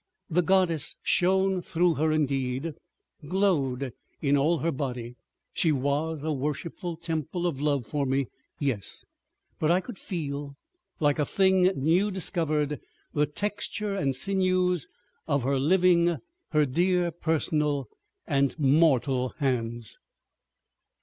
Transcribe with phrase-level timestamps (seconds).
[0.31, 2.73] The goddess shone through her indeed,
[3.27, 5.15] glowed in all her body,
[5.53, 9.05] she was a worshipful temple of love for me—yes.
[9.59, 10.55] But I could feel,
[10.99, 12.79] like a thing new discovered,
[13.13, 14.87] the texture and sinews
[15.27, 16.17] of her living,
[16.49, 17.87] her dear personal
[18.25, 19.99] and mortal hands.